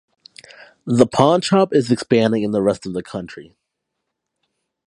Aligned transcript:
The 0.87 1.05
pawnshop 1.05 1.73
is 1.75 1.91
expanding 1.91 2.41
in 2.41 2.49
the 2.49 2.63
rest 2.63 2.87
of 2.87 2.93
the 2.95 3.03
country. 3.03 3.55